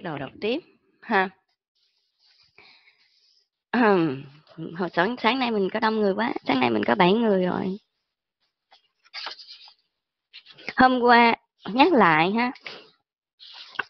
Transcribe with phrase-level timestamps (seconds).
[0.00, 0.58] bắt đầu đọc tiếp
[1.00, 1.28] ha.
[4.78, 7.44] Hồi sáng sáng nay mình có đông người quá sáng nay mình có 7 người
[7.44, 7.78] rồi.
[10.76, 11.36] Hôm qua
[11.72, 12.52] nhắc lại ha.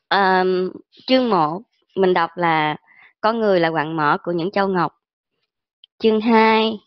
[0.09, 0.73] Ờm,
[1.07, 1.63] chương một
[1.97, 2.77] mình đọc là
[3.21, 4.93] con người là quặng mỏ của những châu ngọc.
[5.99, 6.79] Chương 2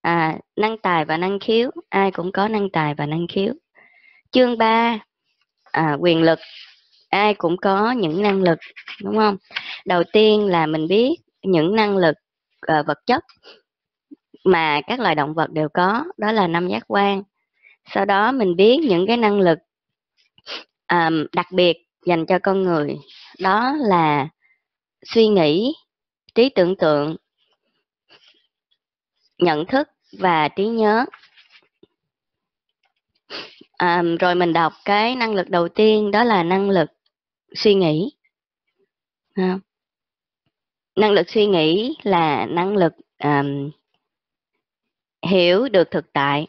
[0.00, 3.54] à, năng tài và năng khiếu ai cũng có năng tài và năng khiếu.
[4.30, 4.98] Chương 3
[5.62, 6.38] à, quyền lực
[7.12, 8.58] ai cũng có những năng lực
[9.02, 9.36] đúng không?
[9.84, 12.14] Đầu tiên là mình biết những năng lực
[12.72, 13.24] uh, vật chất
[14.44, 17.22] mà các loài động vật đều có đó là năm giác quan.
[17.94, 19.58] Sau đó mình biết những cái năng lực
[20.92, 22.96] um, đặc biệt dành cho con người
[23.40, 24.28] đó là
[25.04, 25.74] suy nghĩ
[26.34, 27.16] trí tưởng tượng
[29.38, 31.04] nhận thức và trí nhớ.
[33.78, 36.90] Um, rồi mình đọc cái năng lực đầu tiên đó là năng lực
[37.54, 38.12] suy nghĩ.
[39.34, 39.58] À,
[40.96, 42.92] năng lực suy nghĩ là năng lực
[43.24, 43.70] um,
[45.26, 46.46] hiểu được thực tại.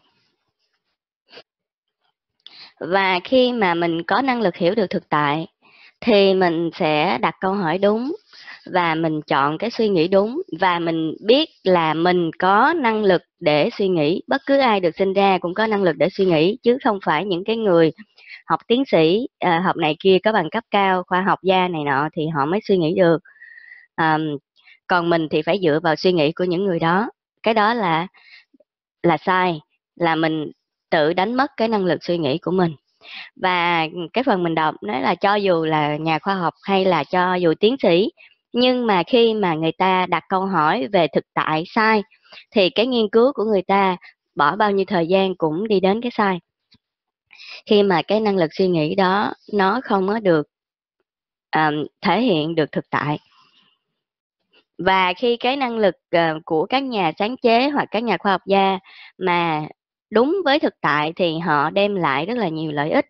[2.79, 5.47] Và khi mà mình có năng lực hiểu được thực tại
[6.01, 8.15] thì mình sẽ đặt câu hỏi đúng
[8.65, 13.21] và mình chọn cái suy nghĩ đúng và mình biết là mình có năng lực
[13.39, 14.21] để suy nghĩ.
[14.27, 16.99] Bất cứ ai được sinh ra cũng có năng lực để suy nghĩ chứ không
[17.05, 17.91] phải những cái người
[18.45, 21.83] học tiến sĩ à, học này kia có bằng cấp cao khoa học gia này
[21.83, 23.17] nọ thì họ mới suy nghĩ được.
[23.95, 24.17] À,
[24.87, 27.09] còn mình thì phải dựa vào suy nghĩ của những người đó.
[27.43, 28.07] Cái đó là
[29.03, 29.59] là sai
[29.95, 30.51] là mình
[30.89, 32.75] tự đánh mất cái năng lực suy nghĩ của mình.
[33.35, 37.03] Và cái phần mình đọc nói là cho dù là nhà khoa học hay là
[37.03, 38.09] cho dù tiến sĩ
[38.53, 42.03] nhưng mà khi mà người ta đặt câu hỏi về thực tại sai
[42.51, 43.97] thì cái nghiên cứu của người ta
[44.35, 46.39] bỏ bao nhiêu thời gian cũng đi đến cái sai
[47.65, 50.47] khi mà cái năng lực suy nghĩ đó nó không có được
[51.55, 53.19] um, thể hiện được thực tại.
[54.77, 58.31] Và khi cái năng lực uh, của các nhà sáng chế hoặc các nhà khoa
[58.31, 58.79] học gia
[59.17, 59.67] mà
[60.11, 63.05] đúng với thực tại thì họ đem lại rất là nhiều lợi ích.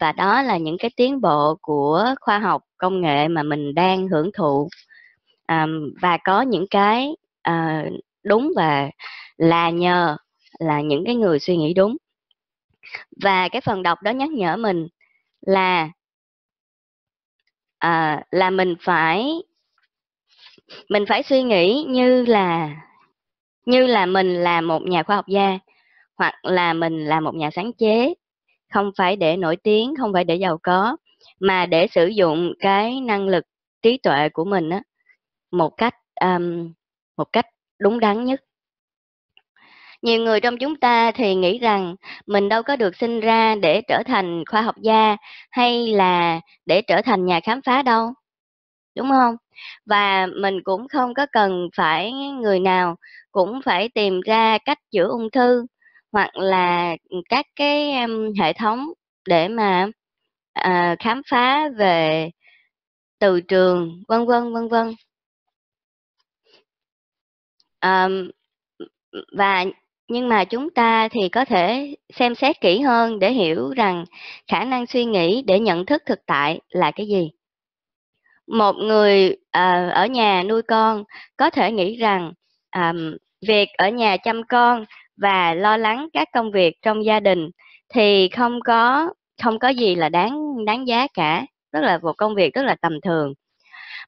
[0.00, 4.08] Và đó là những cái tiến bộ của khoa học công nghệ mà mình đang
[4.08, 4.68] hưởng thụ.
[5.48, 7.16] Um, và có những cái
[7.50, 7.92] uh,
[8.24, 8.90] đúng và
[9.36, 10.16] là nhờ
[10.58, 11.96] là những cái người suy nghĩ đúng
[13.22, 14.88] và cái phần đọc đó nhắc nhở mình
[15.40, 15.90] là
[17.78, 19.42] à, là mình phải
[20.88, 22.76] mình phải suy nghĩ như là
[23.66, 25.58] như là mình là một nhà khoa học gia
[26.16, 28.14] hoặc là mình là một nhà sáng chế.
[28.72, 30.96] Không phải để nổi tiếng không phải để giàu có
[31.40, 33.44] mà để sử dụng cái năng lực
[33.82, 34.82] trí tuệ của mình á
[35.50, 36.72] một cách um,
[37.16, 37.46] một cách
[37.78, 38.40] đúng đắn nhất
[40.04, 43.82] nhiều người trong chúng ta thì nghĩ rằng mình đâu có được sinh ra để
[43.88, 45.16] trở thành khoa học gia
[45.50, 48.12] hay là để trở thành nhà khám phá đâu
[48.96, 49.36] đúng không?
[49.86, 52.96] Và mình cũng không có cần phải người nào
[53.32, 55.66] cũng phải tìm ra cách chữa ung thư
[56.12, 56.96] hoặc là
[57.28, 58.88] các cái um, hệ thống
[59.28, 59.86] để mà
[60.52, 62.30] à, khám phá về
[63.18, 64.94] từ trường vân vân vân vân.
[67.80, 68.08] À,
[69.36, 69.64] và
[70.08, 74.04] nhưng mà chúng ta thì có thể xem xét kỹ hơn để hiểu rằng
[74.48, 77.30] khả năng suy nghĩ để nhận thức thực tại là cái gì.
[78.46, 81.04] Một người à, ở nhà nuôi con
[81.36, 82.32] có thể nghĩ rằng
[82.70, 82.92] à,
[83.48, 84.84] việc ở nhà chăm con
[85.16, 87.50] và lo lắng các công việc trong gia đình
[87.88, 89.10] thì không có
[89.42, 92.76] không có gì là đáng đáng giá cả rất là một công việc rất là
[92.82, 93.34] tầm thường.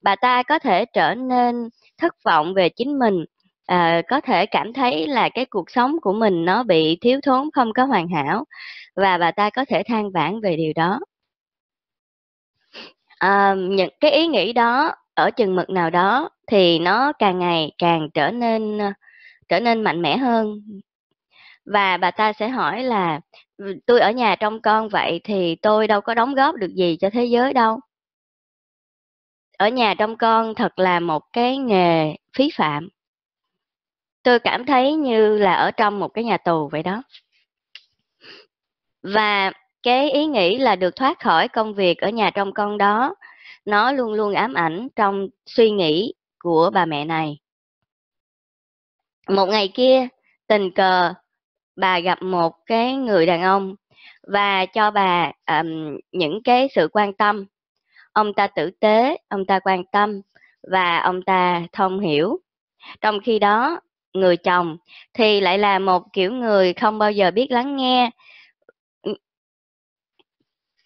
[0.02, 1.68] Bà ta có thể trở nên
[1.98, 3.24] thất vọng về chính mình
[3.66, 7.50] à, có thể cảm thấy là cái cuộc sống của mình nó bị thiếu thốn
[7.54, 8.44] không có hoàn hảo
[8.97, 11.00] và bà ta có thể than vãn về điều đó.
[13.19, 17.72] À, những cái ý nghĩ đó ở chừng mực nào đó thì nó càng ngày
[17.78, 18.92] càng trở nên ờ,
[19.48, 20.60] trở nên mạnh mẽ hơn.
[21.65, 23.21] Và bà ta sẽ hỏi là
[23.57, 26.97] ừ, tôi ở nhà trong con vậy thì tôi đâu có đóng góp được gì
[27.01, 27.80] cho thế giới đâu.
[29.59, 32.89] Ở nhà trong con thật là một cái nghề phí phạm
[34.26, 37.02] tôi cảm thấy như là ở trong một cái nhà tù vậy đó.
[39.02, 39.52] Và
[39.82, 43.14] cái ý nghĩ là được thoát khỏi công việc ở nhà trong con đó
[43.64, 47.38] nó luôn luôn ám ảnh trong suy nghĩ của bà mẹ này.
[49.28, 50.08] Một ngày kia
[50.46, 51.14] tình cờ
[51.76, 53.74] bà gặp một cái người đàn ông
[54.22, 57.46] và cho bà um, những cái sự quan tâm.
[58.12, 60.20] Ông ta tử tế ông ta quan tâm
[60.70, 62.38] và ông ta thông hiểu.
[63.00, 63.80] Trong khi đó
[64.16, 64.77] người chồng
[65.15, 68.10] thì lại là một kiểu người không bao giờ biết lắng nghe.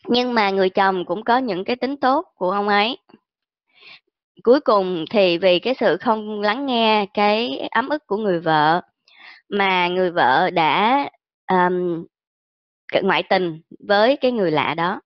[0.08, 2.98] Nhưng mà người chồng cũng có những cái tính tốt của ông ấy.
[4.42, 8.80] Cuối cùng thì vì cái sự không lắng nghe cái ấm ức của người vợ
[9.48, 11.08] mà người vợ đã
[11.50, 12.04] um,
[13.02, 15.00] ngoại tình với cái người lạ đó.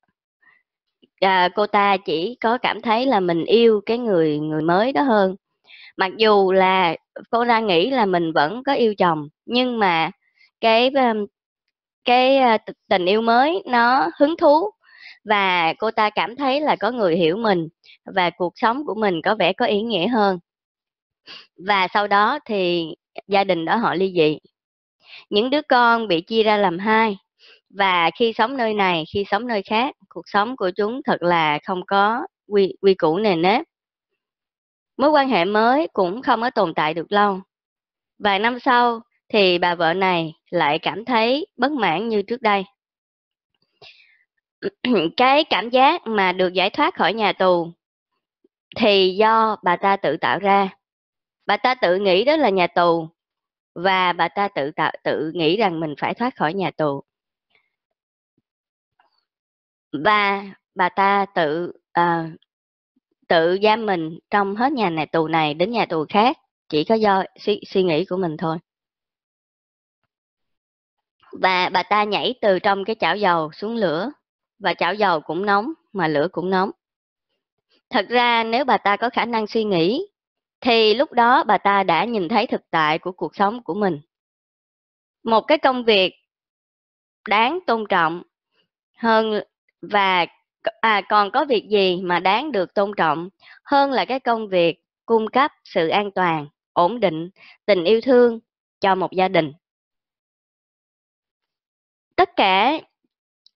[1.20, 5.02] À, cô ta chỉ có cảm thấy là mình yêu cái người người mới đó
[5.02, 5.36] hơn
[5.96, 6.96] mặc dù là
[7.30, 10.10] cô ta nghĩ là mình vẫn có yêu chồng, nhưng mà
[10.60, 10.90] cái
[12.04, 12.56] cái ờ,
[12.88, 14.70] tình yêu mới nó hứng thú
[15.24, 17.68] và cô ta cảm thấy là có người hiểu mình
[18.14, 20.38] và cuộc sống của mình có vẻ có ý nghĩa hơn.
[21.66, 22.86] Và sau đó thì
[23.28, 24.38] gia đình đó họ ly dị.
[25.30, 27.16] Những đứa con bị chia ra làm hai
[27.70, 31.58] và khi sống nơi này, khi sống nơi khác, cuộc sống của chúng thật là
[31.64, 33.66] không có quy quy củ nề nếp
[34.96, 37.40] mối quan hệ mới cũng không có tồn tại được lâu.
[38.18, 42.64] Vài năm sau thì bà vợ này lại cảm thấy bất mãn như trước đây.
[45.16, 47.72] Cái cảm giác mà được giải thoát khỏi nhà tù
[48.76, 50.68] thì do bà ta tự tạo ra.
[51.46, 53.08] Bà ta tự nghĩ đó là nhà tù
[53.74, 57.02] và bà ta tự tạo tự nghĩ rằng mình phải thoát khỏi nhà tù.
[59.92, 60.44] Và
[60.74, 62.30] bà ta tự uh,
[63.28, 66.38] tự giam mình trong hết nhà này tù này đến nhà tù khác
[66.68, 68.58] chỉ có do suy, suy nghĩ của mình thôi.
[71.32, 74.10] Và bà ta nhảy từ trong cái chảo dầu xuống lửa
[74.58, 76.70] và chảo dầu cũng nóng mà lửa cũng nóng.
[77.90, 80.06] Thật ra nếu bà ta có khả năng suy nghĩ
[80.60, 84.00] thì lúc đó bà ta đã nhìn thấy thực tại của cuộc sống của mình.
[85.24, 86.14] Một cái công việc
[87.28, 88.22] đáng tôn trọng
[88.98, 89.42] hơn
[89.82, 90.26] và
[90.80, 93.28] à còn có việc gì mà đáng được tôn trọng
[93.64, 97.30] hơn là cái công việc cung cấp sự an toàn, ổn định,
[97.66, 98.40] tình yêu thương
[98.80, 99.52] cho một gia đình?
[102.16, 102.80] Tất cả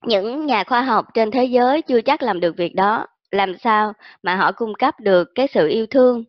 [0.02, 3.06] những nhà khoa học trên thế giới chưa chắc làm được việc đó.
[3.30, 6.24] Làm sao mà họ cung cấp được cái sự yêu thương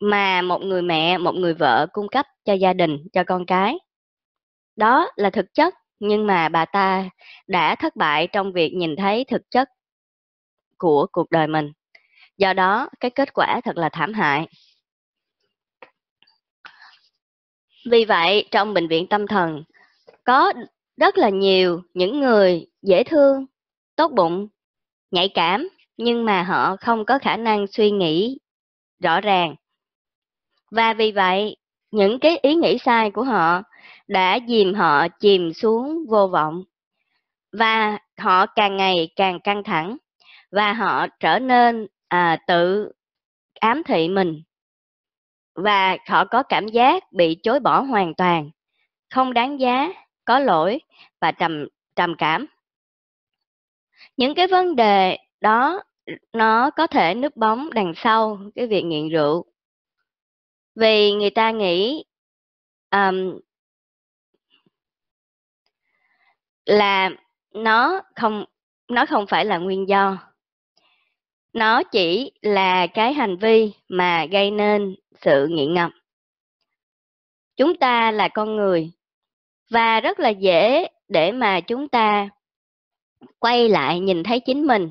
[0.00, 3.78] mà một người mẹ, một người vợ cung cấp cho gia đình, cho con cái?
[4.76, 7.10] Đó là thực chất, nhưng mà bà ta
[7.46, 9.68] đã thất bại trong việc nhìn thấy thực chất
[10.84, 11.72] của cuộc đời mình.
[12.38, 14.48] Do đó, cái kết quả thật là thảm hại.
[17.90, 19.64] Vì vậy, trong bệnh viện tâm thần,
[20.24, 20.52] có
[20.96, 23.46] rất là nhiều những người dễ thương,
[23.96, 24.48] tốt bụng,
[25.10, 28.38] nhạy cảm, nhưng mà họ không có khả năng suy nghĩ
[29.02, 29.54] rõ ràng.
[30.70, 31.56] Và vì vậy,
[31.90, 33.62] những cái ý nghĩ sai của họ
[34.08, 36.64] đã dìm họ chìm xuống vô vọng.
[37.52, 39.96] Và họ càng ngày càng căng thẳng
[40.54, 42.92] và họ trở nên à, tự
[43.60, 44.42] ám thị mình.
[45.54, 48.50] Và họ có cảm giác bị chối bỏ hoàn toàn
[49.10, 49.88] không đáng giá
[50.24, 50.80] có lỗi
[51.20, 51.66] và trầm
[51.96, 52.46] trầm cảm.
[54.16, 55.82] Những cái vấn đề đó
[56.32, 59.44] nó có thể núp bóng đằng sau cái việc nghiện rượu.
[60.74, 62.04] Vì người ta nghĩ
[62.90, 63.40] um,
[66.64, 67.10] là
[67.54, 68.44] nó không
[68.88, 70.33] nó không phải là nguyên do
[71.54, 75.90] nó chỉ là cái hành vi mà gây nên sự nghiện ngập
[77.56, 78.92] chúng ta là con người,
[79.70, 82.28] và rất là dễ để mà chúng ta
[83.38, 84.90] quay lại nhìn thấy chính mình.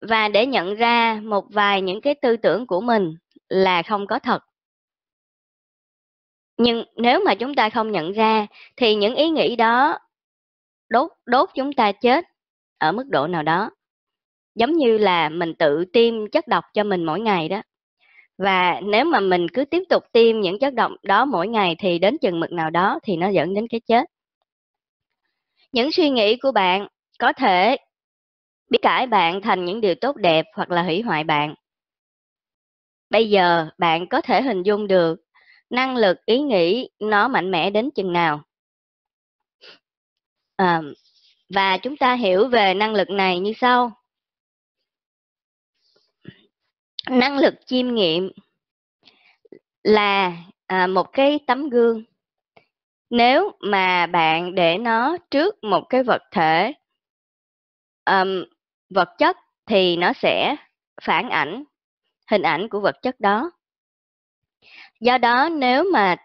[0.00, 3.14] Và để nhận ra một vài những cái tư tưởng của mình
[3.48, 4.42] là không có thật.
[6.56, 9.98] Nhưng nếu mà chúng ta không nhận ra, thì những ý nghĩ đó
[10.88, 12.24] đốt đốt chúng ta chết
[12.78, 13.70] ở mức độ nào đó
[14.54, 17.62] giống như là mình tự tiêm chất độc cho mình mỗi ngày đó.
[18.38, 21.98] Và nếu mà mình cứ tiếp tục tiêm những chất độc đó mỗi ngày thì
[21.98, 24.04] đến chừng mực nào đó thì nó dẫn đến cái chết.
[25.72, 26.88] Những suy nghĩ của bạn
[27.18, 27.76] có thể
[28.70, 31.54] biết cải bạn thành những điều tốt đẹp hoặc là hủy hoại bạn.
[33.10, 35.20] Bây giờ bạn có thể hình dung được
[35.70, 38.42] năng lực ý nghĩ nó mạnh mẽ đến chừng nào.
[40.56, 40.82] À,
[41.54, 43.92] và chúng ta hiểu về năng lực này như sau
[47.08, 48.30] năng lực chiêm nghiệm
[49.82, 52.04] là à, một cái tấm gương.
[53.10, 56.72] Nếu mà bạn để nó trước một cái vật thể
[58.04, 58.44] um,
[58.90, 60.56] vật chất thì nó sẽ
[61.02, 61.64] phản ảnh
[62.30, 63.50] hình ảnh của vật chất đó.
[65.00, 66.16] Do đó nếu mà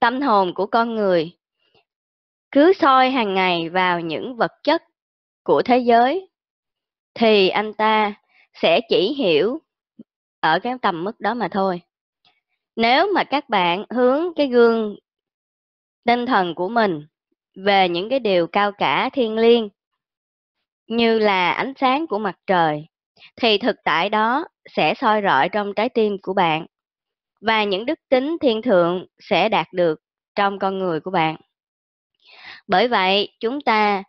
[0.00, 1.32] tâm hồn của con người
[2.50, 4.82] cứ soi hàng ngày vào những vật chất
[5.42, 6.28] của thế giới
[7.14, 8.14] thì anh ta
[8.54, 9.60] sẽ chỉ hiểu
[10.40, 11.80] ở cái tầm mức đó mà thôi
[12.76, 14.96] nếu mà các bạn hướng cái gương
[16.04, 17.06] tinh thần của mình
[17.54, 19.68] về những cái điều cao cả thiêng liêng
[20.88, 22.86] như là ánh sáng của mặt trời,
[23.36, 26.66] thì thực tại đó sẽ soi rọi trong trái tim của bạn
[27.40, 30.00] và những đức tính thiên thượng sẽ đạt được
[30.34, 31.36] trong con người của bạn.
[32.66, 34.02] Bởi vậy, chúng ta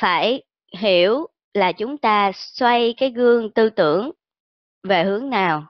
[0.00, 0.42] phải
[0.78, 4.10] hiểu là chúng ta xoay cái gương tư tưởng
[4.82, 5.66] về hướng nào.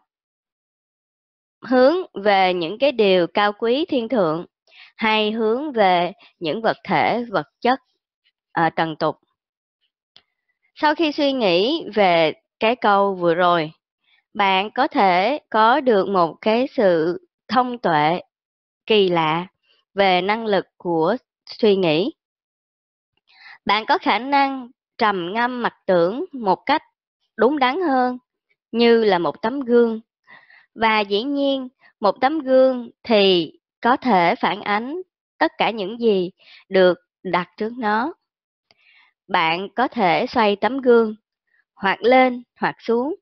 [1.62, 4.46] Hướng về những cái điều cao quý thiên thượng
[4.96, 7.80] hay hướng về những vật thể, vật chất
[8.52, 9.16] à, trần tục.
[10.74, 13.72] Sau khi suy nghĩ về cái câu vừa rồi,
[14.34, 18.20] bạn có thể có được một cái sự thông tuệ
[18.86, 19.46] kỳ lạ
[19.94, 22.12] về năng lực của suy nghĩ.
[23.64, 26.82] Bạn có khả năng trầm ngâm mặt tưởng một cách
[27.36, 28.18] đúng đắn hơn
[28.72, 30.00] như là một tấm gương.
[30.74, 31.68] Và dĩ nhiên,
[32.00, 35.02] một tấm gương thì có thể phản ánh
[35.38, 36.30] tất cả những gì
[36.68, 38.14] được đặt trước nó.
[39.28, 41.14] Bạn có thể xoay tấm gương
[41.74, 43.14] hoặc lên hoặc xuống.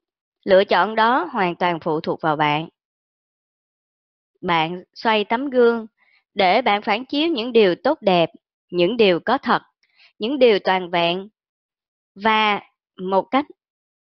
[0.45, 2.69] Lựa chọn đó hoàn toàn phụ thuộc vào bạn.
[4.41, 5.87] Bạn xoay tấm gương
[6.33, 8.29] để bạn phản chiếu những điều tốt đẹp,
[8.71, 9.61] những điều có thật,
[10.19, 11.29] những điều toàn vẹn
[12.15, 12.61] và
[13.01, 13.45] một cách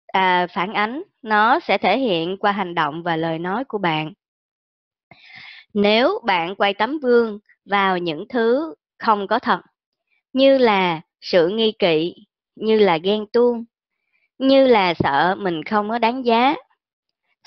[0.08, 4.14] à, phản ánh nó sẽ thể hiện qua hành động và lời nói của bạn.
[5.74, 9.62] Nếu bạn quay tấm gương vào những thứ không có thật,
[10.34, 12.16] như là sự nghi kỵ,
[12.56, 13.66] như là ghen tuông,
[14.38, 16.56] như là sợ mình không có đáng giá,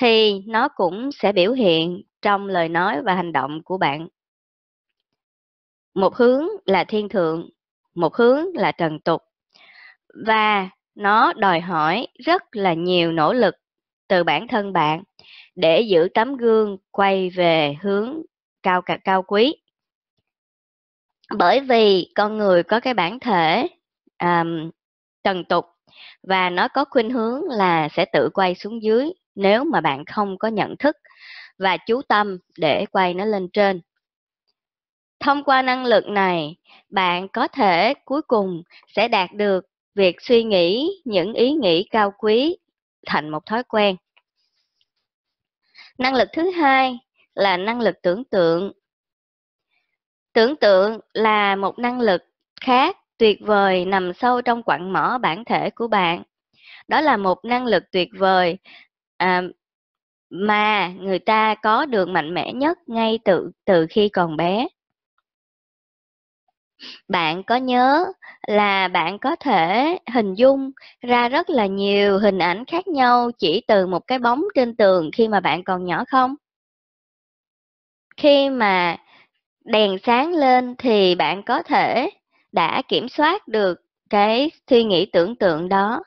[0.00, 4.09] thì nó cũng sẽ biểu hiện trong lời nói và hành động của bạn.
[5.95, 7.50] Một hướng là thiên thượng,
[7.95, 9.23] một hướng là trần tục.
[10.26, 13.54] Và nó đòi hỏi rất là nhiều nỗ lực
[14.09, 15.03] từ bản thân bạn
[15.55, 18.23] để giữ tấm gương quay về hướng
[18.63, 19.57] cao cả cao quý.
[21.37, 23.69] Bởi vì con người có cái bản thể
[24.23, 24.71] um,
[25.25, 25.65] trần tục
[26.23, 30.39] và nó có khuynh hướng là sẽ tự quay xuống dưới nếu mà bạn không
[30.39, 30.97] có nhận thức
[31.59, 33.81] và chú tâm để quay nó lên trên.
[35.21, 36.57] Thông qua năng lực này,
[36.91, 42.13] bạn có thể cuối cùng sẽ đạt được việc suy nghĩ những ý nghĩ cao
[42.19, 42.57] quý
[43.07, 43.97] thành một thói quen.
[45.99, 46.99] Năng lực thứ hai
[47.35, 48.73] là năng lực tưởng tượng.
[50.33, 52.23] Tưởng tượng là một năng lực
[52.61, 56.23] khác tuyệt vời nằm sâu trong quặng mỏ bản thể của bạn.
[56.89, 58.59] Đó là một năng lực tuyệt vời
[59.17, 59.43] à,
[60.31, 64.69] mà người ta có được mạnh mẽ nhất ngay từ từ khi còn bé.
[67.09, 68.05] Bạn có nhớ
[68.47, 70.71] là bạn có thể hình dung
[71.03, 75.11] ra rất là nhiều hình ảnh khác nhau chỉ từ một cái bóng trên tường
[75.12, 76.35] khi mà bạn còn nhỏ không?
[78.17, 78.97] Khi mà
[79.64, 82.11] đèn sáng lên thì bạn có thể
[82.53, 86.00] đã kiểm soát được cái suy nghĩ tưởng tượng đó.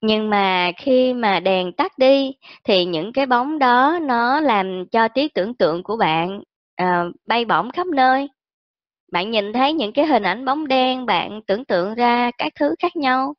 [0.00, 2.32] Nhưng mà khi mà đèn tắt đi
[2.64, 6.40] thì những cái bóng đó nó làm cho trí tưởng tượng của bạn
[6.82, 8.28] uh, bay bổng khắp nơi.
[9.12, 12.74] Bạn nhìn thấy những cái hình ảnh bóng đen, bạn tưởng tượng ra các thứ
[12.78, 13.34] khác nhau.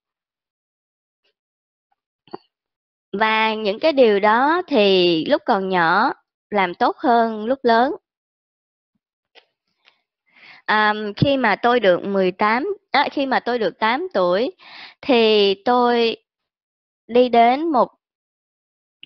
[3.19, 6.13] Và những cái điều đó thì lúc còn nhỏ
[6.49, 7.95] làm tốt hơn lúc lớn.
[10.65, 14.51] À, khi mà tôi được 18, à, khi mà tôi được 8 tuổi
[15.01, 16.17] thì tôi
[17.07, 17.89] đi đến một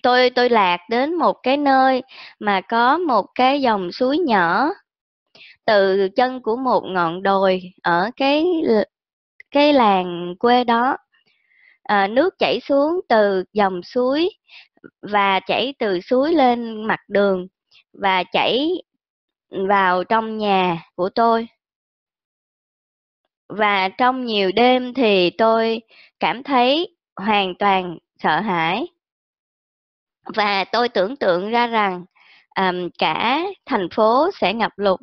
[0.02, 2.02] tôi tôi lạc đến một cái nơi
[2.38, 4.68] mà có một cái dòng suối nhỏ
[5.66, 8.44] từ chân của một ngọn đồi ở cái
[9.50, 10.96] cái làng quê đó
[11.82, 14.30] à, nước chảy xuống từ dòng suối
[15.02, 17.46] và chảy từ suối lên mặt đường
[17.92, 18.68] và chảy
[19.68, 21.48] vào trong nhà của tôi.
[23.48, 25.80] Và trong nhiều đêm thì tôi
[26.20, 28.86] cảm thấy hoàn toàn sợ hãi.
[30.36, 32.04] Và tôi tưởng tượng ra rằng
[32.56, 35.00] um, cả thành phố sẽ ngập lụt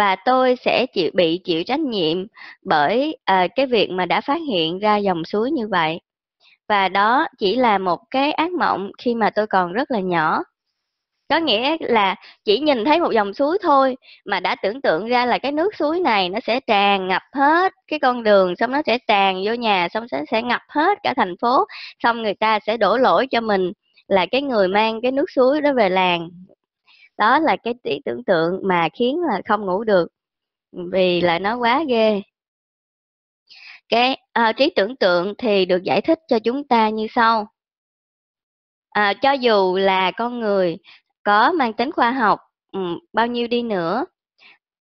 [0.00, 2.26] và tôi sẽ chịu bị chịu trách nhiệm
[2.62, 6.00] bởi à, cái việc mà đã phát hiện ra dòng suối như vậy.
[6.68, 10.42] Và đó chỉ là một cái ác mộng khi mà tôi còn rất là nhỏ.
[11.30, 12.14] Có nghĩa là
[12.44, 15.74] chỉ nhìn thấy một dòng suối thôi mà đã tưởng tượng ra là cái nước
[15.76, 19.54] suối này nó sẽ tràn ngập hết cái con đường xong nó sẽ tràn vô
[19.54, 21.64] nhà xong sẽ sẽ ngập hết cả thành phố
[22.02, 23.72] xong người ta sẽ đổ lỗi cho mình
[24.08, 26.28] là cái người mang cái nước suối đó về làng
[27.20, 30.08] đó là cái trí tưởng tượng mà khiến là không ngủ được
[30.92, 32.22] vì là nó quá ghê
[33.88, 37.46] cái à, trí tưởng tượng thì được giải thích cho chúng ta như sau
[38.90, 40.78] à, cho dù là con người
[41.22, 42.40] có mang tính khoa học
[42.72, 44.04] um, bao nhiêu đi nữa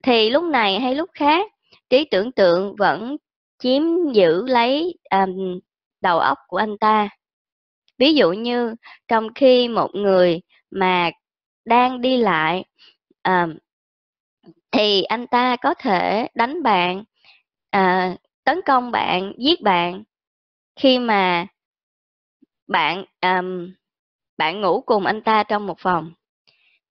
[0.04, 1.52] thì lúc này hay lúc khác
[1.90, 3.18] trí tưởng tượng vẫn
[3.60, 5.60] chiếm giữ lấy um,
[6.02, 7.10] đầu óc của anh ta.
[7.98, 8.76] Ví dụ như
[9.08, 10.42] trong khi một người
[10.72, 11.12] mà
[11.70, 12.64] đang đi lại
[13.22, 13.48] à,
[14.72, 17.04] thì anh ta có thể đánh bạn,
[17.70, 20.04] à, tấn công bạn, giết bạn
[20.76, 21.48] khi mà
[22.68, 23.74] bạn um,
[24.38, 26.14] bạn ngủ cùng anh ta trong một phòng.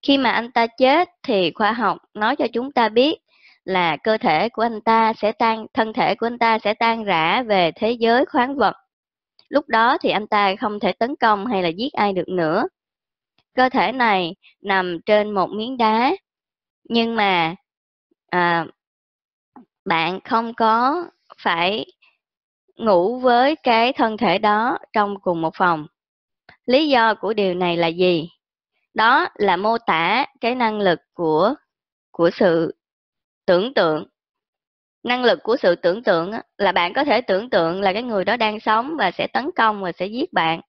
[0.02, 3.18] Khi mà anh ta chết thì khoa học nói cho chúng ta biết
[3.64, 7.04] là cơ thể của anh ta sẽ tan, thân thể của anh ta sẽ tan
[7.04, 8.76] rã về thế giới khoáng vật.
[9.49, 12.64] Lúc đó thì anh ta không thể tấn công hay là giết ai được nữa.
[13.59, 16.12] Cơ thể này nằm trên một miếng đá,
[16.85, 17.55] nhưng mà
[18.31, 18.67] à,
[19.85, 21.05] bạn không có
[21.43, 21.87] phải
[22.77, 25.87] ngủ với cái thân thể đó trong cùng một phòng.
[26.67, 28.31] Lý do của điều này là gì?
[28.95, 31.55] Đó là mô tả cái năng lực của
[32.11, 32.75] của sự
[33.47, 34.07] tưởng tượng.
[35.03, 38.25] Năng lực của sự tưởng tượng là bạn có thể tưởng tượng là cái người
[38.25, 40.61] đó đang sống và sẽ tấn công và sẽ giết bạn.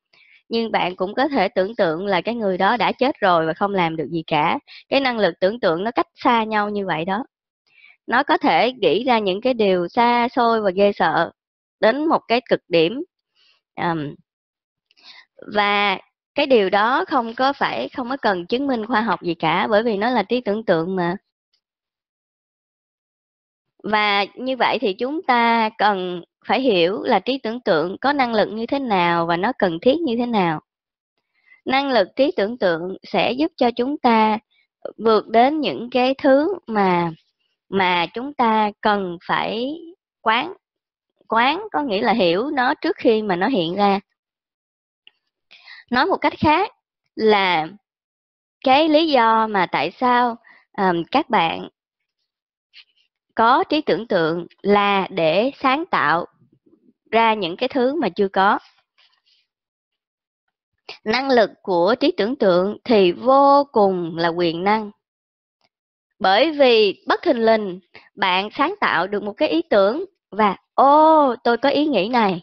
[0.49, 3.53] Nhưng bạn cũng có thể tưởng tượng là cái người đó đã chết rồi và
[3.53, 4.59] không làm được gì cả.
[4.89, 7.23] Cái năng lực tưởng tượng nó cách xa nhau như vậy đó.
[8.07, 11.31] Nó có thể nghĩ ra những cái điều xa xôi và ghê sợ
[11.79, 13.03] đến một cái cực điểm.
[13.75, 14.15] Um,
[15.53, 15.99] và
[16.35, 19.67] cái điều đó không có phải không có cần chứng minh khoa học gì cả
[19.67, 21.15] bởi vì nó là trí tưởng tượng mà
[23.83, 28.33] và như vậy thì chúng ta cần phải hiểu là trí tưởng tượng có năng
[28.33, 30.61] lực như thế nào và nó cần thiết như thế nào.
[31.65, 34.39] Năng lực trí tưởng tượng sẽ giúp cho chúng ta
[34.97, 37.11] vượt đến những cái thứ mà
[37.69, 39.77] mà chúng ta cần phải
[40.21, 40.53] quán.
[41.27, 43.99] Quán có nghĩa là hiểu nó trước khi mà nó hiện ra.
[45.91, 46.71] Nói một cách khác
[47.15, 47.67] là
[48.63, 50.35] cái lý do mà tại sao
[50.77, 51.69] um, các bạn
[53.35, 56.25] có trí tưởng tượng là để sáng tạo
[57.11, 58.59] ra những cái thứ mà chưa có.
[61.03, 64.91] Năng lực của trí tưởng tượng thì vô cùng là quyền năng.
[66.19, 67.79] Bởi vì bất thình lình,
[68.15, 72.41] bạn sáng tạo được một cái ý tưởng và, ô, tôi có ý nghĩ này.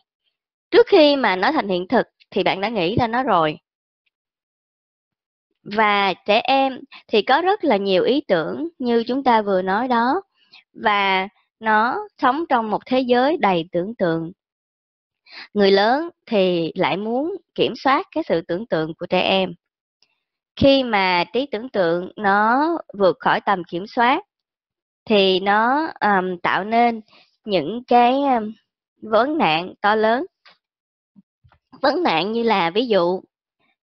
[0.70, 3.58] Trước khi mà nó thành hiện thực thì bạn đã nghĩ ra nó rồi.
[5.62, 9.88] Và trẻ em thì có rất là nhiều ý tưởng như chúng ta vừa nói
[9.88, 10.22] đó.
[10.72, 11.28] Và
[11.60, 14.32] nó sống trong một thế giới đầy tưởng tượng
[15.54, 19.54] người lớn thì lại muốn kiểm soát cái sự tưởng tượng của trẻ em.
[20.56, 24.22] Khi mà trí tưởng tượng nó vượt khỏi tầm kiểm soát
[25.04, 27.00] thì nó um, tạo nên
[27.44, 28.52] những cái um,
[29.02, 30.26] vấn nạn to lớn.
[31.82, 33.20] Vấn nạn như là ví dụ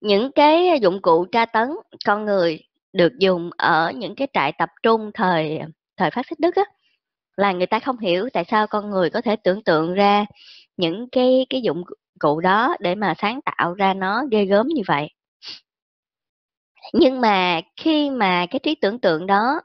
[0.02, 1.70] những cái dụng cụ tra tấn
[2.06, 5.60] con người được dùng ở những cái trại tập trung thời
[5.98, 6.64] thời phát xít Đức á
[7.38, 10.26] là người ta không hiểu tại sao con người có thể tưởng tượng ra
[10.78, 11.84] những cái cái dụng
[12.20, 15.10] cụ đó để mà sáng tạo ra nó ghê gớm như vậy.
[16.94, 19.62] Nhưng mà khi mà cái trí tưởng tượng đó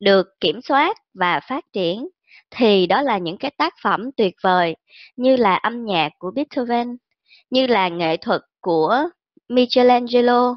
[0.00, 2.08] được kiểm soát và phát triển
[2.50, 4.76] thì đó là những cái tác phẩm tuyệt vời
[5.16, 6.96] như là âm nhạc của Beethoven,
[7.50, 9.08] như là nghệ thuật của
[9.48, 10.56] Michelangelo,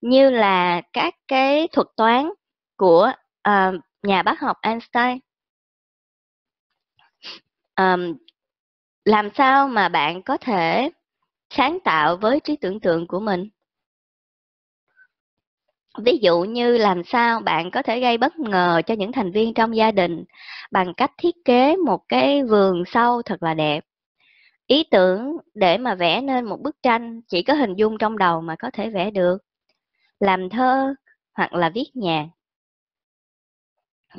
[0.00, 2.30] như là các cái thuật toán
[2.76, 3.12] của
[3.48, 5.18] uh, nhà bác học Einstein.
[7.76, 8.16] Um,
[9.08, 10.90] làm sao mà bạn có thể
[11.50, 13.48] sáng tạo với trí tưởng tượng của mình?
[15.98, 19.54] Ví dụ như làm sao bạn có thể gây bất ngờ cho những thành viên
[19.54, 20.24] trong gia đình
[20.70, 23.84] bằng cách thiết kế một cái vườn sâu thật là đẹp
[24.66, 28.40] Ý tưởng để mà vẽ nên một bức tranh chỉ có hình dung trong đầu
[28.40, 29.38] mà có thể vẽ được.
[30.20, 30.94] Làm thơ
[31.34, 32.26] hoặc là viết nhạc.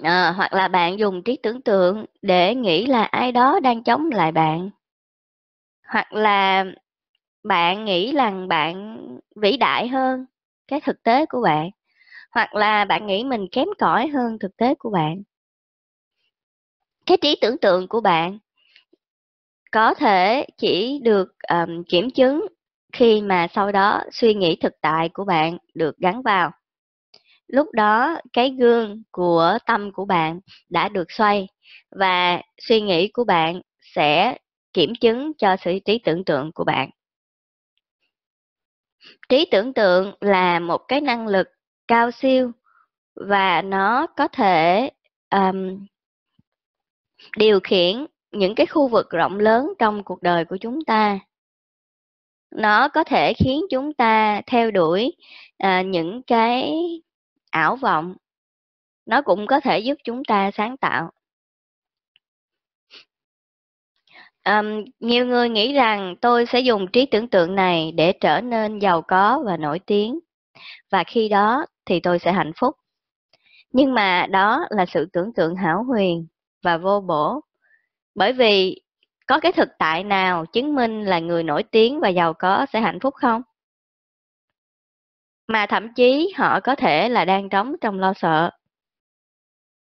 [0.03, 4.09] À, hoặc là bạn dùng trí tưởng tượng để nghĩ là ai đó đang chống
[4.11, 4.69] lại bạn.
[5.91, 6.65] Hoặc là
[7.43, 8.97] bạn nghĩ rằng bạn
[9.35, 10.25] vĩ đại hơn
[10.67, 11.69] cái thực tế của bạn.
[12.31, 15.23] Hoặc là bạn nghĩ mình kém cỏi hơn thực tế của bạn.
[17.05, 18.39] Cái trí tưởng tượng của bạn
[19.71, 22.47] có thể chỉ được um, kiểm chứng
[22.93, 26.51] khi mà sau đó suy nghĩ thực tại của bạn được gắn vào.
[27.47, 31.47] Lúc đó cái gương của tâm của bạn đã được xoay
[31.91, 33.61] và suy nghĩ của bạn
[33.95, 34.37] sẽ
[34.73, 36.89] kiểm chứng cho sự trí tưởng tượng của bạn.
[39.29, 41.47] Trí tưởng tượng là một cái năng lực
[41.87, 42.51] cao siêu
[43.15, 44.89] và nó có thể
[45.31, 45.85] um,
[47.37, 51.19] điều khiển những cái khu vực rộng lớn trong cuộc đời của chúng ta.
[52.51, 55.15] Nó có thể khiến chúng ta theo đuổi
[55.57, 56.73] à, những cái
[57.51, 58.15] ảo vọng.
[59.05, 61.11] Nó cũng có thể giúp chúng ta sáng tạo.
[64.49, 68.79] Um, nhiều người nghĩ rằng tôi sẽ dùng trí tưởng tượng này để trở nên
[68.79, 70.19] giàu có và nổi tiếng
[70.91, 72.75] và khi đó thì tôi sẽ hạnh phúc.
[73.71, 76.27] Nhưng mà đó là sự tưởng tượng hão huyền
[76.63, 77.41] và vô bổ
[78.15, 78.81] bởi vì
[79.27, 82.81] có cái thực tại nào chứng minh là người nổi tiếng và giàu có sẽ
[82.81, 83.41] hạnh phúc không?
[85.47, 88.49] Mà thậm chí họ có thể là đang trống trong lo sợ.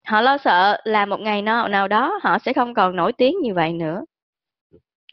[0.06, 3.34] Họ lo sợ là một ngày nào nào đó họ sẽ không còn nổi tiếng
[3.42, 4.04] như vậy nữa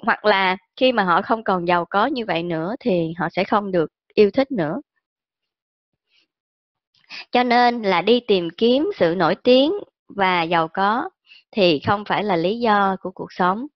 [0.03, 3.43] hoặc là khi mà họ không còn giàu có như vậy nữa thì họ sẽ
[3.43, 4.81] không được yêu thích nữa.
[7.31, 9.73] Cho nên là đi tìm kiếm sự nổi tiếng
[10.07, 11.09] và giàu có
[11.51, 13.67] thì không phải là lý do của cuộc sống.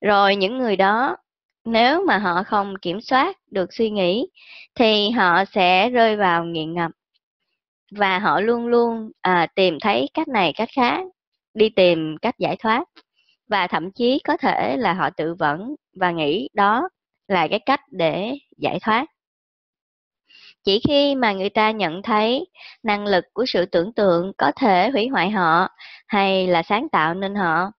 [0.00, 1.16] Rồi những người đó
[1.64, 4.26] nếu mà họ không kiểm soát được suy nghĩ
[4.74, 6.90] thì họ sẽ rơi vào nghiện ngập.
[7.90, 11.00] Và họ luôn luôn à, tìm thấy cách này cách khác
[11.54, 12.84] đi tìm cách giải thoát
[13.48, 16.88] và thậm chí có thể là họ tự vẫn và nghĩ đó
[17.28, 19.06] là cái cách để giải thoát.
[20.64, 22.46] Chỉ khi mà người ta nhận thấy
[22.82, 25.68] năng lực của sự tưởng tượng có thể hủy hoại họ
[26.06, 27.70] hay là sáng tạo nên họ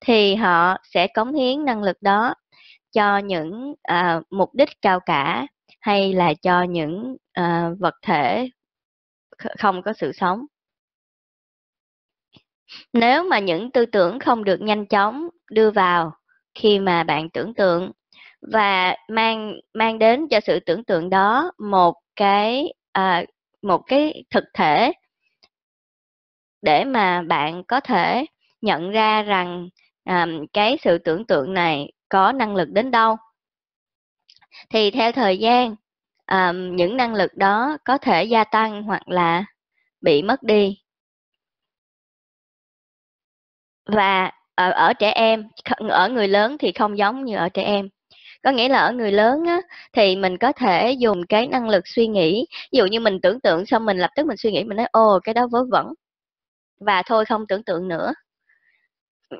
[0.00, 2.34] thì họ sẽ cống hiến năng lực đó
[2.92, 5.46] cho những à, mục đích cao cả
[5.80, 8.48] hay là cho những à, vật thể
[9.58, 10.46] không có sự sống
[12.92, 16.12] nếu mà những tư tưởng không được nhanh chóng đưa vào
[16.54, 17.92] khi mà bạn tưởng tượng
[18.52, 23.24] và mang mang đến cho sự tưởng tượng đó một cái à,
[23.62, 24.92] một cái thực thể
[26.62, 28.26] để mà bạn có thể
[28.60, 29.68] nhận ra rằng
[30.04, 33.16] à, cái sự tưởng tượng này có năng lực đến đâu.
[34.70, 35.76] Thì theo thời gian
[36.26, 39.44] à, những năng lực đó có thể gia tăng hoặc là
[40.00, 40.78] bị mất đi
[43.86, 45.44] và ở, ở trẻ em
[45.90, 47.88] ở người lớn thì không giống như ở trẻ em.
[48.44, 49.60] Có nghĩa là ở người lớn á,
[49.92, 52.46] thì mình có thể dùng cái năng lực suy nghĩ.
[52.72, 54.86] Ví dụ như mình tưởng tượng xong mình lập tức mình suy nghĩ mình nói
[54.92, 55.86] ồ cái đó vớ vẩn.
[56.80, 58.14] Và thôi không tưởng tượng nữa.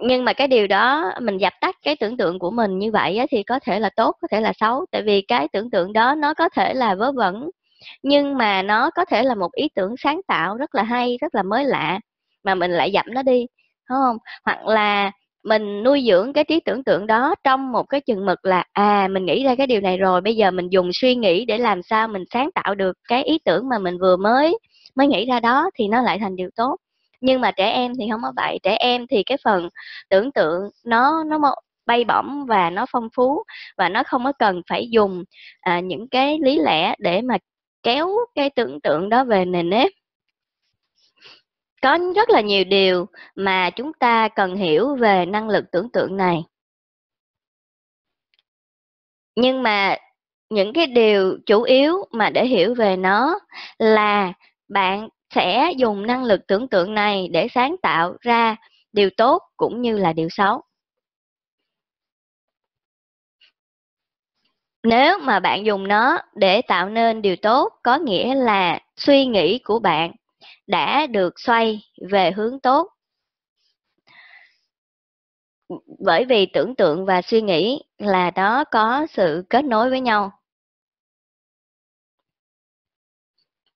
[0.03, 3.17] Nhưng mà cái điều đó mình dập tắt cái tưởng tượng của mình như vậy
[3.19, 4.87] á, thì có thể là tốt có thể là xấu.
[4.93, 7.51] Tại vì cái tưởng tượng đó nó có thể là vớ vẩn
[8.03, 11.35] nhưng mà nó có thể là một ý tưởng sáng tạo rất là hay rất
[11.35, 12.01] là mới lạ
[12.45, 13.47] mà mình lại dập nó đi
[13.91, 14.17] đúng không?
[14.45, 15.11] Hoặc là
[15.45, 19.09] mình nuôi dưỡng cái trí tưởng tượng đó trong một cái chừng mực là à
[19.11, 21.83] mình nghĩ ra cái điều này rồi bây giờ mình dùng suy nghĩ để làm
[21.83, 24.59] sao mình sáng tạo được cái ý tưởng mà mình vừa mới
[24.97, 26.77] mới nghĩ ra đó thì nó lại thành điều tốt.
[27.21, 28.59] Nhưng mà trẻ em thì không có vậy.
[28.63, 29.69] Trẻ em thì cái phần
[30.11, 31.39] tưởng tượng nó nó
[31.87, 33.43] bay bổng và nó phong phú
[33.79, 35.25] và nó không có cần phải dùng
[35.61, 37.39] à, những cái lý lẽ để mà
[37.83, 39.93] kéo cái tưởng tượng đó về nền nếp
[41.83, 46.17] có rất là nhiều điều mà chúng ta cần hiểu về năng lực tưởng tượng
[46.17, 46.43] này.
[49.37, 49.97] Nhưng mà
[50.51, 53.39] những cái điều chủ yếu mà để hiểu về nó
[53.79, 54.33] là
[54.69, 58.57] bạn sẽ dùng năng lực tưởng tượng này để sáng tạo ra
[58.93, 60.63] điều tốt cũng như là điều xấu.
[64.83, 69.59] Nếu mà bạn dùng nó để tạo nên điều tốt, có nghĩa là suy nghĩ
[69.59, 70.13] của bạn
[70.67, 72.89] đã được xoay về hướng tốt.
[75.99, 80.33] Bởi vì tưởng tượng và suy nghĩ là nó có sự kết nối với nhau.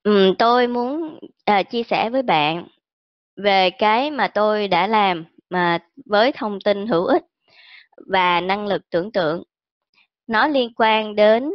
[0.03, 2.69] Ừ, tôi muốn à, chia sẻ với bạn
[3.37, 7.23] về cái mà tôi đã làm mà với thông tin hữu ích
[8.07, 9.43] và năng lực tưởng tượng.
[10.27, 11.51] Nó liên quan đến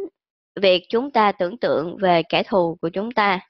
[0.60, 3.40] việc chúng ta tưởng tượng về kẻ thù của chúng ta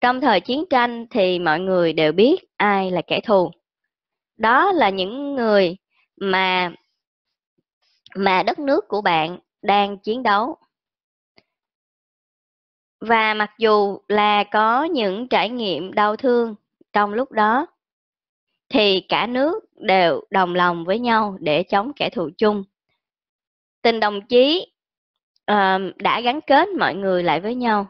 [0.00, 3.50] trong thời chiến tranh thì mọi người đều biết ai là kẻ thù.
[4.36, 5.76] Đó là những người
[6.20, 6.72] mà
[8.14, 10.56] mà đất nước của bạn đang chiến đấu.
[13.00, 16.54] Và mặc dù là có những trải nghiệm đau thương
[16.92, 17.66] trong lúc đó,
[18.68, 22.64] thì cả nước đều đồng lòng với nhau để chống kẻ thù chung.
[23.82, 24.72] Tình đồng chí
[25.50, 27.86] uh, đã gắn kết mọi người lại với nhau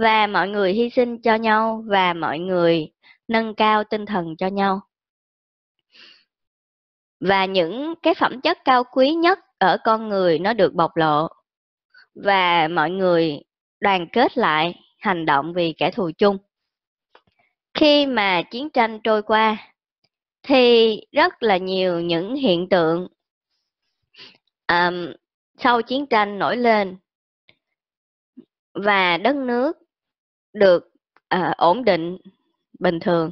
[0.00, 2.90] và mọi người hy sinh cho nhau và mọi người
[3.28, 4.80] nâng cao tinh thần cho nhau.
[7.20, 11.28] Và những cái phẩm chất cao quý nhất ở con người nó được bộc lộ
[12.14, 13.42] và mọi người
[13.80, 16.38] đoàn kết lại hành động vì kẻ thù chung.
[17.74, 19.56] Khi mà chiến tranh trôi qua
[20.42, 23.08] thì rất là nhiều những hiện tượng
[24.68, 25.12] um,
[25.58, 26.96] sau chiến tranh nổi lên
[28.74, 29.76] và đất nước
[30.52, 30.90] được
[31.28, 32.18] à, ổn định
[32.78, 33.30] bình thường.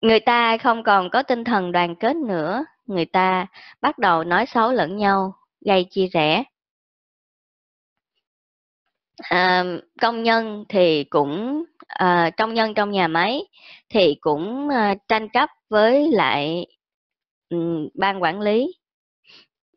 [0.00, 2.64] Người ta không còn có tinh thần đoàn kết nữa.
[2.86, 3.46] Người ta
[3.80, 6.44] bắt đầu nói xấu lẫn nhau, gây chia rẽ.
[9.16, 9.64] À,
[10.00, 13.42] công nhân thì cũng à, công nhân trong nhà máy
[13.88, 16.66] thì cũng à, tranh chấp với lại
[17.50, 18.74] um, ban quản lý.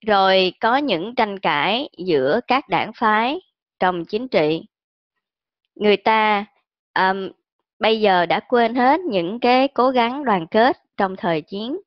[0.05, 3.39] Rồi có những tranh cãi giữa các đảng phái
[3.79, 4.65] trong chính trị
[5.79, 6.45] người ta
[6.93, 7.29] um,
[7.79, 11.77] bây giờ đã quên hết những cái cố gắng đoàn kết trong thời chiến.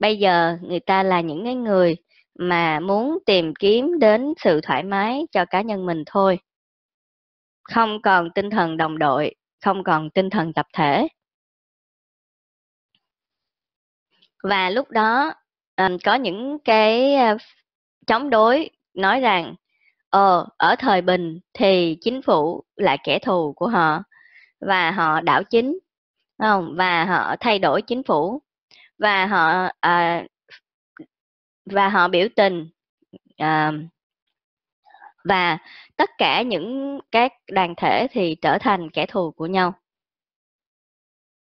[0.00, 1.96] Bây giờ người ta là những cái người
[2.38, 6.38] mà muốn tìm kiếm đến sự thoải mái cho cá nhân mình thôi.
[7.62, 11.08] Không còn tinh thần đồng đội không còn tinh thần tập thể.
[14.42, 15.34] Và lúc đó
[15.76, 17.40] um, có những cái uh,
[18.06, 19.54] chống đối nói rằng
[20.10, 24.02] ờ ở thời bình thì chính phủ là kẻ thù của họ
[24.60, 25.78] và họ đảo chính
[26.38, 26.74] không?
[26.76, 28.42] Và họ thay đổi chính phủ
[28.98, 30.24] và họ à,
[31.66, 32.68] và họ biểu tình
[33.36, 33.72] à,
[35.24, 35.58] và
[35.96, 39.74] tất cả những các đoàn thể thì trở thành kẻ thù của nhau.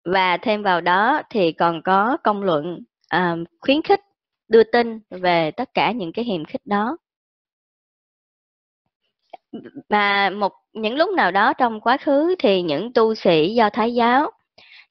[0.05, 4.01] Và thêm vào đó thì còn có công luận à, khuyến khích
[4.47, 6.97] đưa tin về tất cả những cái hiềm khích đó
[9.89, 13.93] và một những lúc nào đó trong quá khứ thì những tu sĩ do thái
[13.93, 14.31] giáo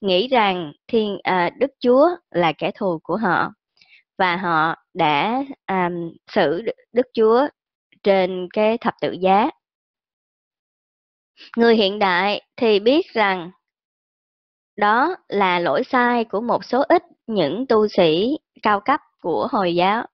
[0.01, 3.53] nghĩ rằng thiên à, đức chúa là kẻ thù của họ
[4.18, 5.90] và họ đã à,
[6.33, 7.49] xử đức chúa
[8.03, 9.51] trên cái thập tự giá.
[11.57, 13.51] Người hiện đại thì biết rằng
[14.77, 19.75] đó là lỗi sai của một số ít những tu sĩ cao cấp của hồi
[19.75, 20.07] giáo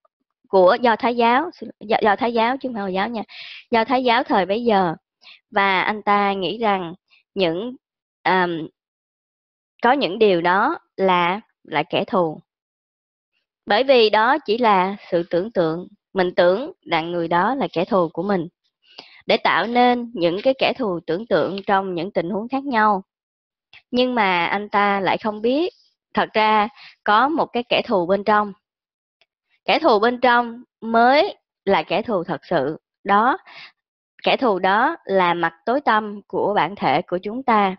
[0.55, 1.51] của do thái giáo.
[1.81, 3.23] Do, do thái giáo chứ không phải hồi giáo nha.
[3.71, 4.95] Do thái giáo thời bấy giờ.
[5.51, 6.95] Và anh ta nghĩ rằng
[7.35, 7.77] những
[8.25, 8.69] um,
[9.83, 12.41] có những điều đó là là kẻ thù.
[13.67, 15.89] Bởi vì đó chỉ là sự tưởng tượng.
[16.13, 18.49] Mình tưởng rằng người đó là kẻ thù của mình.
[19.27, 23.03] Để tạo nên những cái kẻ thù tưởng tượng trong những tình huống khác nhau.
[23.91, 25.75] Nhưng mà anh ta lại không biết
[26.15, 26.69] thật ra
[27.05, 28.53] có một cái kẻ thù bên trong
[29.65, 32.79] kẻ thù bên trong mới là kẻ thù thật sự.
[33.05, 33.39] Đó
[34.23, 37.77] kẻ thù đó là mặt tối tâm của bản thể của chúng ta.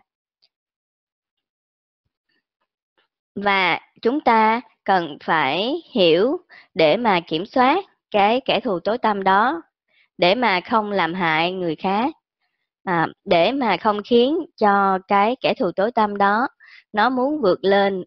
[3.34, 6.36] Và chúng ta cần phải hiểu
[6.74, 9.62] để mà kiểm soát cái kẻ thù tối tâm đó
[10.18, 12.14] để mà không làm hại người khác
[12.84, 16.48] à, để mà không khiến cho cái kẻ thù tối tâm đó
[16.92, 18.04] nó muốn vượt lên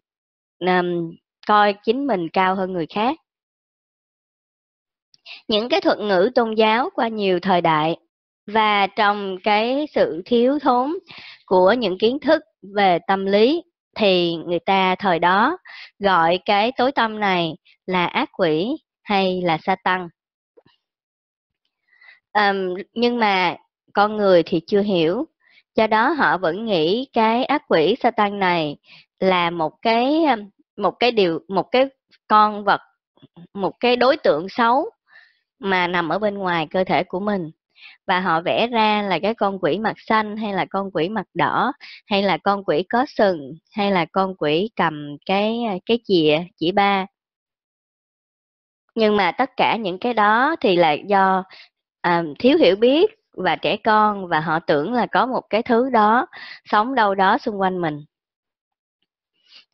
[0.58, 1.16] um,
[1.46, 3.16] coi chính mình cao hơn người khác
[5.48, 7.96] những cái thuật ngữ tôn giáo qua nhiều thời đại.
[8.46, 10.94] Và trong cái sự thiếu thốn
[11.46, 12.42] của những kiến thức
[12.74, 13.62] về tâm lý
[13.96, 15.58] thì người ta thời đó
[15.98, 20.08] gọi cái tối tâm này là ác quỷ hay là sa tăng.
[22.32, 23.56] Um, nhưng mà
[23.92, 25.26] con người thì chưa hiểu
[25.74, 28.76] do đó họ vẫn nghĩ cái ác quỷ sa tăng này
[29.18, 30.26] là một cái
[30.76, 31.88] một cái điều một cái
[32.28, 32.80] con vật
[33.54, 34.90] một cái đối tượng xấu
[35.60, 37.50] mà nằm ở bên ngoài cơ thể của mình.
[38.06, 41.26] Và họ vẽ ra là cái con quỷ mặt xanh hay là con quỷ mặt
[41.34, 41.72] đỏ
[42.06, 46.72] hay là con quỷ có sừng hay là con quỷ cầm cái cái chìa chỉ
[46.72, 47.06] ba.
[48.94, 51.44] Nhưng mà tất cả những cái đó thì là do
[52.00, 55.90] à, thiếu hiểu biết và trẻ con và họ tưởng là có một cái thứ
[55.90, 56.26] đó
[56.64, 58.04] sống đâu đó xung quanh mình.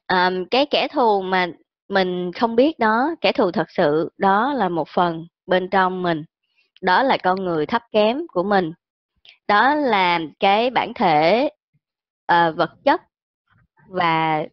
[0.06, 1.46] À, cái kẻ thù mà
[1.88, 6.24] mình không biết đó kẻ thù thật sự đó là một phần bên trong mình.
[6.82, 8.72] Đó là con người thấp kém của mình.
[9.48, 11.50] Đó là cái bản thể
[12.32, 13.00] uh, vật chất
[13.88, 14.44] và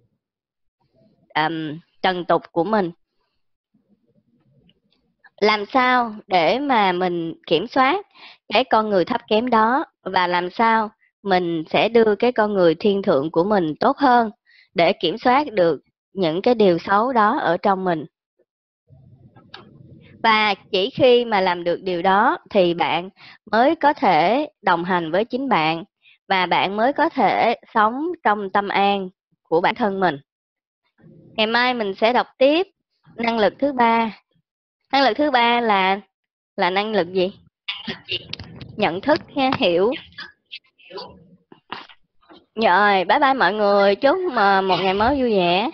[1.36, 2.92] um, trần tục của mình.
[5.42, 8.08] Làm sao để mà mình kiểm soát
[8.54, 10.90] cái con người thấp kém đó và làm sao
[11.24, 14.32] mình sẽ đưa cái con người thiên thượng của mình tốt hơn
[14.74, 15.82] để kiểm soát được
[16.14, 18.06] những cái điều xấu đó ở trong mình?
[20.24, 23.10] Và chỉ khi mà làm được điều đó thì bạn
[23.52, 25.84] mới có thể đồng hành với chính bạn
[26.28, 29.10] và bạn mới có thể sống trong tâm an
[29.44, 30.18] của bản thân mình.
[31.38, 32.68] Ngày mai mình sẽ đọc tiếp
[33.16, 34.12] năng lực thứ ba.
[34.92, 36.00] Năng lực thứ ba là
[36.58, 37.34] là năng lực gì?
[38.78, 39.92] Nhận thức ha, hiểu.
[42.56, 43.96] Rồi, bye bye mọi người.
[43.96, 45.70] Chúc mà một ngày mới vui vẻ.